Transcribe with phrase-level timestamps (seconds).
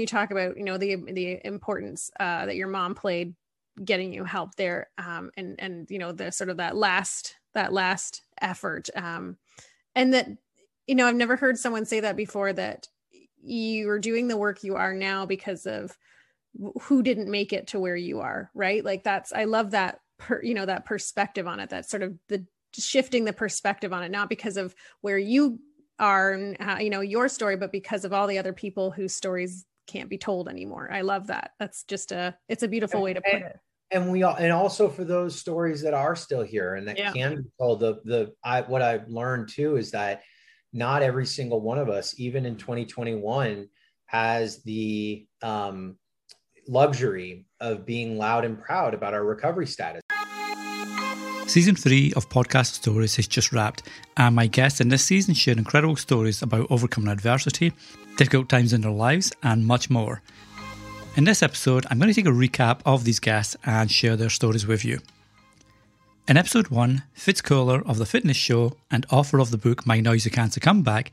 [0.00, 3.34] you talk about you know the the importance uh, that your mom played
[3.84, 7.72] getting you help there um, and and you know the sort of that last that
[7.72, 9.36] last effort um,
[9.94, 10.28] and that
[10.86, 12.88] you know i've never heard someone say that before that
[13.42, 15.96] you are doing the work you are now because of
[16.82, 18.84] who didn't make it to where you are right?
[18.84, 22.18] Like that's i love that per, you know that perspective on it that sort of
[22.28, 22.44] the
[22.76, 25.58] shifting the perspective on it not because of where you
[25.98, 29.14] are and how, you know your story but because of all the other people whose
[29.14, 30.88] stories can't be told anymore.
[30.90, 31.52] I love that.
[31.58, 33.58] That's just a it's a beautiful way to put it.
[33.90, 37.12] and we all and also for those stories that are still here and that yeah.
[37.12, 40.22] can be told the the i what i've learned too is that
[40.72, 43.68] not every single one of us even in 2021
[44.06, 45.96] has the um
[46.68, 50.02] luxury of being loud and proud about our recovery status
[51.50, 53.82] Season 3 of Podcaster Stories has just wrapped,
[54.16, 57.72] and my guests in this season share incredible stories about overcoming adversity,
[58.16, 60.22] difficult times in their lives, and much more.
[61.16, 64.30] In this episode, I'm going to take a recap of these guests and share their
[64.30, 65.00] stories with you.
[66.28, 69.98] In episode 1, Fitz Koehler of The Fitness Show and author of the book My
[69.98, 71.10] Noisy Cancer Comeback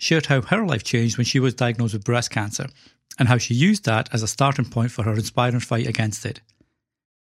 [0.00, 2.66] shared how her life changed when she was diagnosed with breast cancer
[3.20, 6.40] and how she used that as a starting point for her inspiring fight against it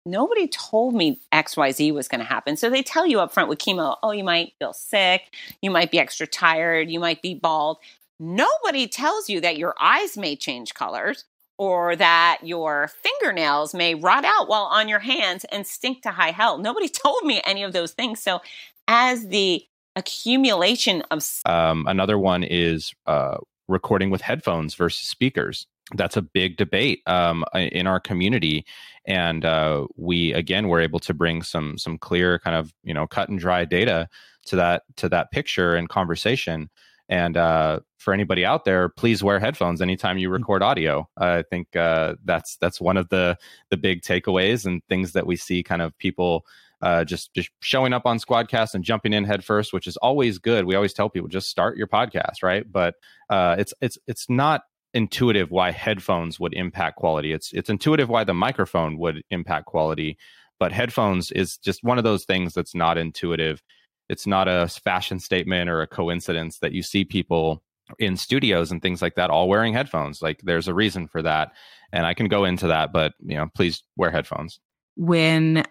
[0.05, 2.57] nobody told me XYZ was going to happen.
[2.57, 5.91] So they tell you up front with chemo, oh, you might feel sick, you might
[5.91, 7.77] be extra tired, you might be bald.
[8.19, 11.25] Nobody tells you that your eyes may change colors
[11.57, 16.31] or that your fingernails may rot out while on your hands and stink to high
[16.31, 16.57] hell.
[16.57, 18.21] Nobody told me any of those things.
[18.21, 18.41] So
[18.87, 23.37] as the accumulation of um, another one is uh,
[23.71, 25.67] recording with headphones versus speakers.
[25.95, 28.65] That's a big debate um, in our community.
[29.05, 33.07] And uh, we again were able to bring some some clear kind of you know
[33.07, 34.07] cut and dry data
[34.45, 36.69] to that to that picture and conversation.
[37.09, 40.33] And uh, for anybody out there please wear headphones anytime you mm.
[40.33, 41.09] record audio.
[41.17, 43.37] I think uh, that's that's one of the
[43.69, 46.45] the big takeaways and things that we see kind of people
[46.81, 50.37] uh, just just showing up on Squadcast and jumping in head first, which is always
[50.39, 50.65] good.
[50.65, 52.69] We always tell people just start your podcast, right?
[52.69, 52.95] But
[53.29, 54.63] uh, it's it's it's not
[54.93, 57.33] intuitive why headphones would impact quality.
[57.33, 60.17] It's it's intuitive why the microphone would impact quality,
[60.59, 63.61] but headphones is just one of those things that's not intuitive.
[64.09, 67.63] It's not a fashion statement or a coincidence that you see people
[67.99, 70.21] in studios and things like that all wearing headphones.
[70.21, 71.51] Like there's a reason for that,
[71.93, 74.59] and I can go into that, but you know, please wear headphones.
[74.95, 75.63] When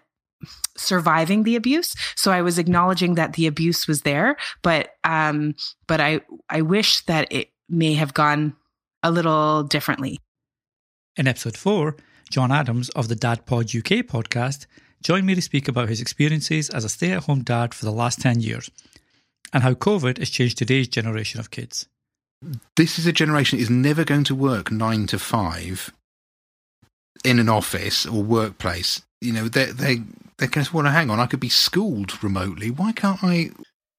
[0.77, 5.53] surviving the abuse so i was acknowledging that the abuse was there but um
[5.87, 6.19] but i
[6.49, 8.55] i wish that it may have gone
[9.03, 10.19] a little differently.
[11.17, 11.95] In episode four,
[12.29, 14.65] John Adams of the Dad Pod UK podcast
[15.03, 17.91] joined me to speak about his experiences as a stay at home dad for the
[17.91, 18.69] last 10 years
[19.51, 21.87] and how COVID has changed today's generation of kids.
[22.75, 25.91] This is a generation that is never going to work nine to five
[27.23, 29.01] in an office or workplace.
[29.19, 30.01] You know, they they
[30.37, 31.19] they're going to want to hang on.
[31.19, 32.71] I could be schooled remotely.
[32.71, 33.51] Why can't I?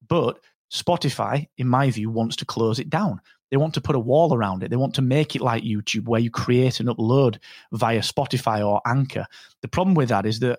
[0.08, 0.40] But
[0.72, 3.20] Spotify, in my view, wants to close it down.
[3.50, 4.70] They want to put a wall around it.
[4.70, 7.38] They want to make it like YouTube, where you create and upload
[7.72, 9.26] via Spotify or Anchor.
[9.60, 10.58] The problem with that is that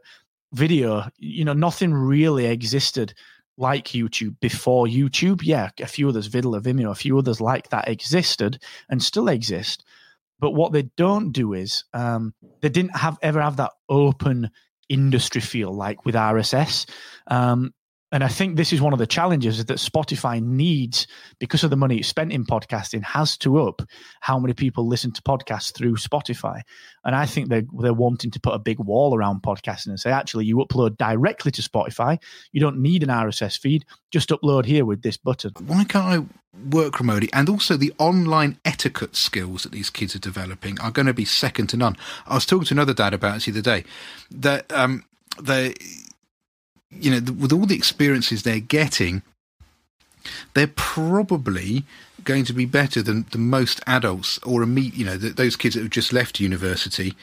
[0.54, 3.16] video, you know, nothing really existed
[3.58, 5.42] like YouTube before YouTube.
[5.44, 9.84] Yeah, a few others, Viddler, Vimeo, a few others like that existed and still exist.
[10.44, 14.50] But what they don't do is um, they didn't have ever have that open
[14.90, 16.86] industry feel like with RSS.
[17.28, 17.74] Um,
[18.14, 21.08] and I think this is one of the challenges that Spotify needs
[21.40, 23.82] because of the money it's spent in podcasting has to up
[24.22, 26.62] how many people listen to podcasts through Spotify.
[27.04, 30.12] And I think they're, they're wanting to put a big wall around podcasting and say,
[30.12, 32.22] actually, you upload directly to Spotify.
[32.52, 33.84] You don't need an RSS feed.
[34.12, 35.54] Just upload here with this button.
[35.66, 37.30] Why can't I work remotely?
[37.34, 41.26] And also the online etiquette skills that these kids are developing are going to be
[41.26, 41.98] second to none.
[42.28, 43.86] I was talking to another dad about it the other day
[44.30, 45.04] that um,
[45.42, 45.74] they
[47.00, 49.22] you know, with all the experiences they're getting,
[50.54, 51.84] they're probably
[52.24, 55.56] going to be better than, than most adults or a meet, you know, the, those
[55.56, 57.16] kids that have just left university.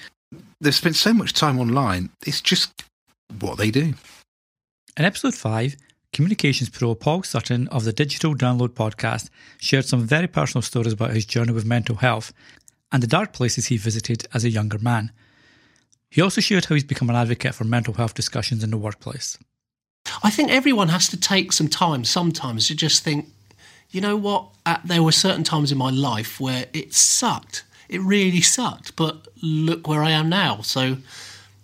[0.60, 2.10] They've spent so much time online.
[2.26, 2.84] It's just
[3.40, 3.94] what they do.
[4.96, 5.76] In episode five,
[6.12, 11.12] Communications Pro Paul Sutton of the Digital Download podcast shared some very personal stories about
[11.12, 12.32] his journey with mental health
[12.92, 15.12] and the dark places he visited as a younger man.
[16.10, 19.38] He also shared how he's become an advocate for mental health discussions in the workplace.
[20.22, 23.28] I think everyone has to take some time sometimes to just think,
[23.90, 24.46] you know what?
[24.66, 27.64] At, there were certain times in my life where it sucked.
[27.88, 28.96] It really sucked.
[28.96, 30.60] But look where I am now.
[30.60, 30.98] So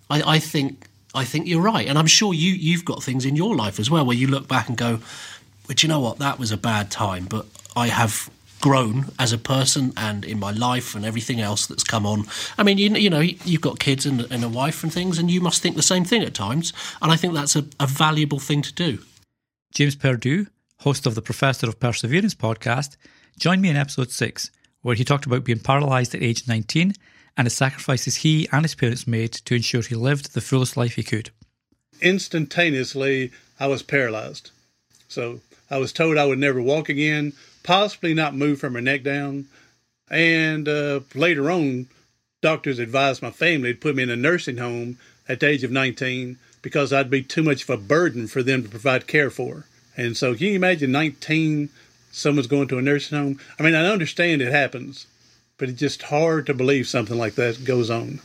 [0.09, 3.35] I, I think I think you're right, and I'm sure you you've got things in
[3.35, 4.99] your life as well where you look back and go,
[5.67, 6.19] "But you know what?
[6.19, 7.45] That was a bad time." But
[7.75, 8.29] I have
[8.61, 12.25] grown as a person and in my life and everything else that's come on.
[12.57, 15.29] I mean, you, you know, you've got kids and, and a wife and things, and
[15.29, 16.73] you must think the same thing at times.
[17.01, 18.99] And I think that's a, a valuable thing to do.
[19.73, 20.47] James Perdue,
[20.79, 22.97] host of the Professor of Perseverance podcast,
[23.37, 24.51] joined me in episode 6,
[24.81, 26.93] where he talked about being paralysed at age 19
[27.37, 30.95] and the sacrifices he and his parents made to ensure he lived the fullest life
[30.95, 31.29] he could.
[32.01, 34.51] Instantaneously, I was paralyzed.
[35.07, 37.33] So I was told I would never walk again,
[37.67, 39.45] possibly not move from her neck down.
[40.09, 41.87] And uh, later on,
[42.41, 44.97] doctors advised my family to put me in a nursing home
[45.27, 48.63] at the age of 19 because I'd be too much of a burden for them
[48.63, 49.65] to provide care for.
[49.97, 51.67] And so, can you imagine 19,
[52.09, 53.39] someone's going to a nursing home?
[53.59, 55.05] I mean, I understand it happens,
[55.57, 58.21] but it's just hard to believe something like that goes on.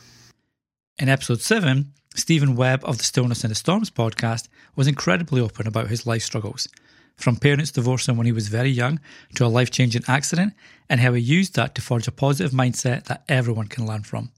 [0.97, 4.47] In episode 7, Stephen Webb of the Stillness and the Storms podcast
[4.77, 6.69] was incredibly open about his life struggles
[7.15, 8.99] from parents divorcing when he was very young
[9.35, 10.53] to a life changing accident,
[10.89, 14.31] and how he used that to forge a positive mindset that everyone can learn from.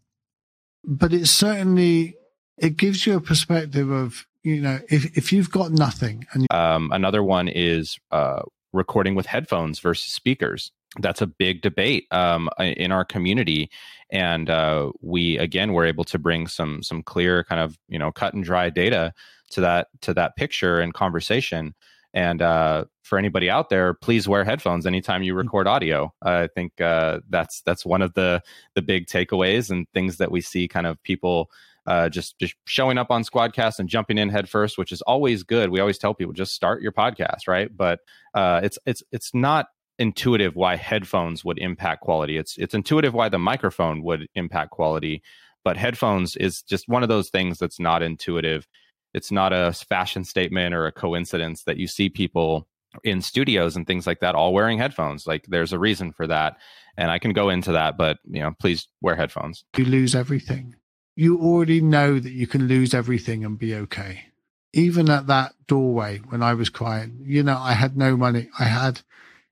[0.84, 2.16] But it certainly
[2.58, 6.92] it gives you a perspective of you know if if you've got nothing and um,
[6.92, 8.44] another one is uh,
[8.74, 10.72] recording with headphones versus speakers.
[11.00, 13.70] That's a big debate um, in our community,
[14.12, 18.12] and uh, we again were able to bring some some clear kind of you know
[18.12, 19.14] cut and dry data
[19.52, 21.74] to that to that picture and conversation
[22.16, 25.38] and uh, for anybody out there, please wear headphones anytime you mm.
[25.38, 26.14] record audio.
[26.26, 28.42] Uh, I think uh, that's that's one of the
[28.74, 31.52] the big takeaways and things that we see kind of people
[31.86, 35.70] uh, just just showing up on Squadcast and jumping in headfirst, which is always good.
[35.70, 37.70] We always tell people just start your podcast, right?
[37.76, 38.00] But
[38.34, 39.68] uh, it's it's it's not
[40.00, 42.38] intuitive why headphones would impact quality.
[42.38, 45.22] It's it's intuitive why the microphone would impact quality,
[45.66, 48.68] but headphones is just one of those things that's not intuitive
[49.16, 52.68] it's not a fashion statement or a coincidence that you see people
[53.04, 55.26] in studios and things like that all wearing headphones.
[55.26, 56.58] Like there's a reason for that
[56.98, 59.64] and i can go into that but you know please wear headphones.
[59.78, 60.76] You lose everything.
[61.16, 64.26] You already know that you can lose everything and be okay.
[64.74, 68.50] Even at that doorway when i was crying you know i had no money.
[68.60, 69.02] I had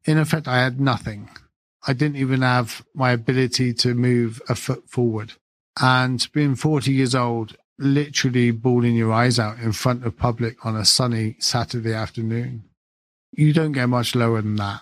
[0.04, 1.30] in effect i had nothing.
[1.88, 5.34] I didn't even have my ability to move a foot forward.
[5.82, 10.76] And being 40 years old literally bawling your eyes out in front of public on
[10.76, 12.64] a sunny Saturday afternoon.
[13.32, 14.82] You don't get much lower than that.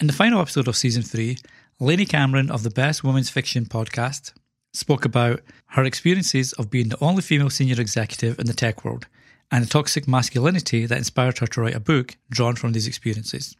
[0.00, 1.38] In the final episode of season three,
[1.78, 4.32] Lainey Cameron of the Best Women's Fiction podcast
[4.72, 9.06] spoke about her experiences of being the only female senior executive in the tech world
[9.50, 13.56] and the toxic masculinity that inspired her to write a book drawn from these experiences.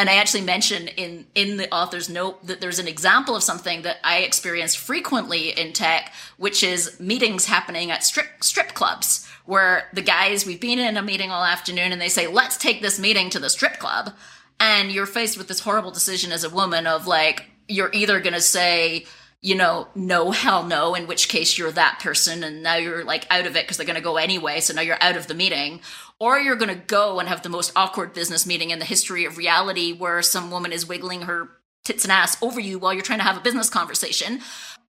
[0.00, 3.82] And I actually mention in in the author's note that there's an example of something
[3.82, 9.90] that I experienced frequently in tech, which is meetings happening at strip strip clubs where
[9.92, 12.98] the guys we've been in a meeting all afternoon and they say, "Let's take this
[12.98, 14.14] meeting to the strip club."
[14.58, 18.32] And you're faced with this horrible decision as a woman of like you're either going
[18.32, 19.04] to say
[19.42, 23.26] you know, no, hell no, in which case you're that person and now you're like
[23.30, 24.60] out of it because they're going to go anyway.
[24.60, 25.80] So now you're out of the meeting.
[26.18, 29.24] Or you're going to go and have the most awkward business meeting in the history
[29.24, 31.48] of reality where some woman is wiggling her
[31.84, 34.40] tits and ass over you while you're trying to have a business conversation.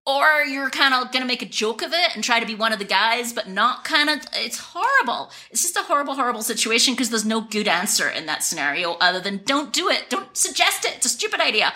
[0.04, 2.56] Or you're kind of going to make a joke of it and try to be
[2.56, 4.18] one of the guys, but not kind of.
[4.34, 5.30] It's horrible.
[5.50, 9.20] It's just a horrible, horrible situation because there's no good answer in that scenario other
[9.20, 10.10] than don't do it.
[10.10, 10.96] Don't suggest it.
[10.96, 11.72] It's a stupid idea.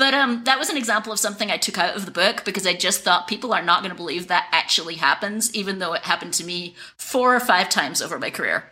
[0.00, 2.66] But um, that was an example of something I took out of the book because
[2.66, 6.04] I just thought people are not going to believe that actually happens, even though it
[6.04, 8.64] happened to me four or five times over my career.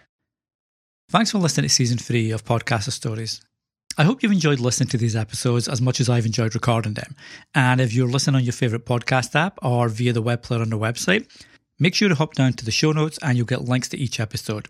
[1.11, 3.43] Thanks for listening to season three of Podcaster Stories.
[3.99, 7.15] I hope you've enjoyed listening to these episodes as much as I've enjoyed recording them.
[7.55, 10.71] And if you're listening on your favourite podcast app or via the web player on
[10.71, 11.29] the website,
[11.79, 14.19] make sure to hop down to the show notes and you'll get links to each
[14.19, 14.69] episode.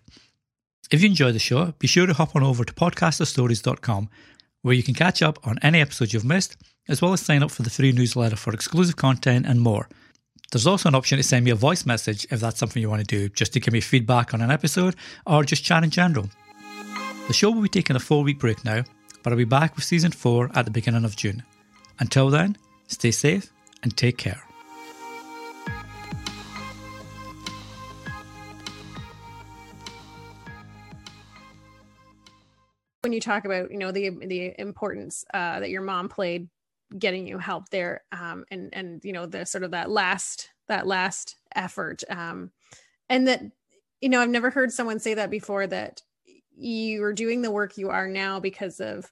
[0.91, 4.09] If you enjoy the show, be sure to hop on over to podcasterstories.com
[4.63, 6.57] where you can catch up on any episodes you've missed,
[6.89, 9.89] as well as sign up for the free newsletter for exclusive content and more.
[10.51, 13.07] There's also an option to send me a voice message if that's something you want
[13.07, 14.97] to do, just to give me feedback on an episode
[15.27, 16.29] or just chat in general.
[17.27, 18.85] The show will be taking a four week break now,
[19.23, 21.43] but I'll be back with season 4 at the beginning of June.
[22.01, 24.48] Until then, stay safe and take care.
[33.09, 36.47] When you talk about you know the the importance uh, that your mom played
[36.99, 40.87] getting you help there um, and and you know the sort of that last that
[40.87, 42.51] last effort um,
[43.09, 43.43] and that
[44.03, 46.03] you know i've never heard someone say that before that
[46.55, 49.11] you are doing the work you are now because of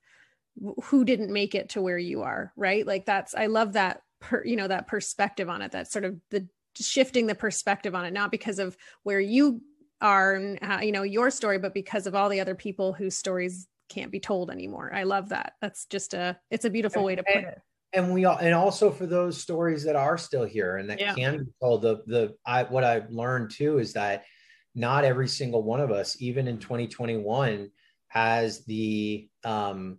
[0.85, 2.87] who didn't make it to where you are right?
[2.87, 6.21] Like that's i love that per, you know that perspective on it that sort of
[6.31, 6.47] the
[6.79, 9.63] shifting the perspective on it not because of where you
[10.03, 13.17] are and uh, you know your story but because of all the other people whose
[13.17, 14.91] stories can't be told anymore.
[14.95, 15.55] I love that.
[15.61, 17.61] That's just a it's a beautiful way to put it.
[17.93, 21.15] and we all and also for those stories that are still here and that Yeah.
[21.15, 24.25] can be told the the i what i've learned too is that
[24.75, 27.71] not every single one of us even in 2021
[28.09, 29.99] has the um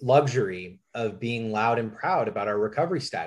[0.00, 3.26] luxury of being loud and proud about our recovery status